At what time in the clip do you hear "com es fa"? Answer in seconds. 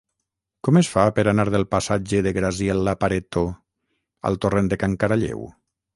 0.67-1.03